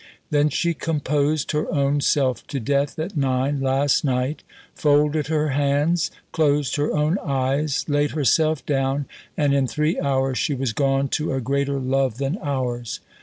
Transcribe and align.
Then 0.31 0.49
she 0.49 0.73
composed 0.73 1.51
her 1.51 1.71
own 1.71 2.01
self 2.01 2.47
to 2.47 2.59
death 2.59 2.97
at 2.97 3.15
9 3.15 3.61
last 3.61 4.03
night: 4.03 4.41
folded 4.73 5.27
her 5.27 5.49
hands: 5.49 6.09
closed 6.31 6.75
her 6.77 6.91
own 6.91 7.19
eyes: 7.23 7.85
laid 7.87 8.09
herself 8.09 8.65
down, 8.65 9.05
and 9.37 9.53
in 9.53 9.67
three 9.67 9.99
hours 9.99 10.39
she 10.39 10.55
was 10.55 10.73
gone 10.73 11.07
to 11.09 11.33
a 11.33 11.39
Greater 11.39 11.79
Love 11.79 12.17
than 12.17 12.39
ours.... 12.41 12.99